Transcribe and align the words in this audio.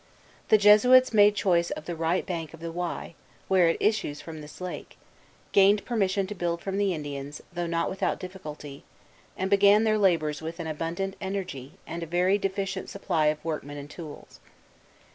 The 0.47 0.57
Jesuits 0.57 1.13
made 1.13 1.35
choice 1.35 1.69
of 1.69 1.85
the 1.85 1.95
right 1.95 2.25
bank 2.25 2.55
of 2.55 2.59
the 2.59 2.71
Wye, 2.71 3.13
where 3.47 3.67
it 3.69 3.77
issues 3.79 4.19
from 4.19 4.41
this 4.41 4.59
lake, 4.59 4.97
gained 5.51 5.85
permission 5.85 6.25
to 6.25 6.33
build 6.33 6.59
from 6.61 6.79
the 6.79 6.91
Indians, 6.91 7.39
though 7.53 7.67
not 7.67 7.87
without 7.87 8.19
difficulty, 8.19 8.83
and 9.37 9.47
began 9.47 9.83
their 9.83 9.99
labors 9.99 10.41
with 10.41 10.59
an 10.59 10.65
abundant 10.65 11.15
energy, 11.21 11.73
and 11.85 12.01
a 12.01 12.07
very 12.07 12.39
deficient 12.39 12.89
supply 12.89 13.27
of 13.27 13.45
workmen 13.45 13.77
and 13.77 13.91
tools. 13.91 14.39